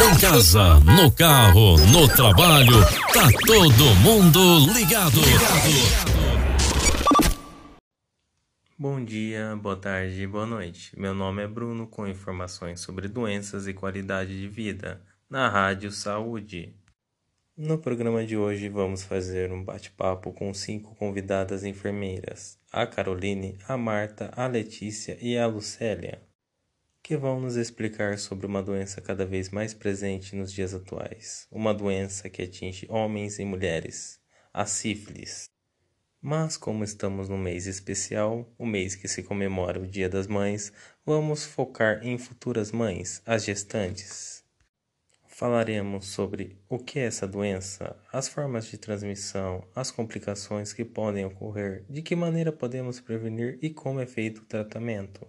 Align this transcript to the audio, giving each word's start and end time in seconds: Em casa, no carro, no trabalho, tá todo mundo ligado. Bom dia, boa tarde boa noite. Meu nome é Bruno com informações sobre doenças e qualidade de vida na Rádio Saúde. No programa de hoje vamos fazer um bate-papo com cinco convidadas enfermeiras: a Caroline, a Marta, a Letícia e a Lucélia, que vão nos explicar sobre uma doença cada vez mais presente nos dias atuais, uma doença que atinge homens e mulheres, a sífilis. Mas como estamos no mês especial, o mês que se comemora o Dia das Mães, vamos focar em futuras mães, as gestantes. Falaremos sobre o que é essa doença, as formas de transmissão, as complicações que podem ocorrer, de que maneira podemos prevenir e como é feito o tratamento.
Em 0.00 0.20
casa, 0.20 0.78
no 0.80 1.10
carro, 1.10 1.76
no 1.92 2.06
trabalho, 2.06 2.80
tá 3.12 3.28
todo 3.44 3.84
mundo 3.96 4.72
ligado. 4.72 5.18
Bom 8.78 9.04
dia, 9.04 9.56
boa 9.56 9.74
tarde 9.74 10.24
boa 10.24 10.46
noite. 10.46 10.96
Meu 10.96 11.12
nome 11.12 11.42
é 11.42 11.48
Bruno 11.48 11.88
com 11.88 12.06
informações 12.06 12.78
sobre 12.78 13.08
doenças 13.08 13.66
e 13.66 13.74
qualidade 13.74 14.40
de 14.40 14.46
vida 14.46 15.02
na 15.28 15.48
Rádio 15.48 15.90
Saúde. 15.90 16.76
No 17.56 17.76
programa 17.76 18.24
de 18.24 18.36
hoje 18.36 18.68
vamos 18.68 19.02
fazer 19.02 19.50
um 19.50 19.64
bate-papo 19.64 20.32
com 20.32 20.54
cinco 20.54 20.94
convidadas 20.94 21.64
enfermeiras: 21.64 22.56
a 22.70 22.86
Caroline, 22.86 23.58
a 23.66 23.76
Marta, 23.76 24.30
a 24.36 24.46
Letícia 24.46 25.18
e 25.20 25.36
a 25.36 25.48
Lucélia, 25.48 26.22
que 27.08 27.16
vão 27.16 27.40
nos 27.40 27.56
explicar 27.56 28.18
sobre 28.18 28.44
uma 28.44 28.62
doença 28.62 29.00
cada 29.00 29.24
vez 29.24 29.48
mais 29.48 29.72
presente 29.72 30.36
nos 30.36 30.52
dias 30.52 30.74
atuais, 30.74 31.48
uma 31.50 31.72
doença 31.72 32.28
que 32.28 32.42
atinge 32.42 32.86
homens 32.86 33.38
e 33.38 33.46
mulheres, 33.46 34.20
a 34.52 34.66
sífilis. 34.66 35.48
Mas 36.20 36.58
como 36.58 36.84
estamos 36.84 37.26
no 37.26 37.38
mês 37.38 37.66
especial, 37.66 38.46
o 38.58 38.66
mês 38.66 38.94
que 38.94 39.08
se 39.08 39.22
comemora 39.22 39.80
o 39.80 39.86
Dia 39.86 40.06
das 40.06 40.26
Mães, 40.26 40.70
vamos 41.02 41.46
focar 41.46 42.06
em 42.06 42.18
futuras 42.18 42.72
mães, 42.72 43.22
as 43.24 43.42
gestantes. 43.42 44.44
Falaremos 45.26 46.08
sobre 46.08 46.60
o 46.68 46.78
que 46.78 46.98
é 46.98 47.06
essa 47.06 47.26
doença, 47.26 47.96
as 48.12 48.28
formas 48.28 48.66
de 48.66 48.76
transmissão, 48.76 49.66
as 49.74 49.90
complicações 49.90 50.74
que 50.74 50.84
podem 50.84 51.24
ocorrer, 51.24 51.86
de 51.88 52.02
que 52.02 52.14
maneira 52.14 52.52
podemos 52.52 53.00
prevenir 53.00 53.58
e 53.62 53.70
como 53.70 53.98
é 53.98 54.04
feito 54.04 54.42
o 54.42 54.44
tratamento. 54.44 55.26